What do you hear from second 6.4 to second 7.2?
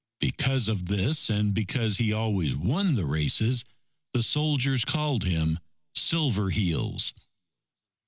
Heels."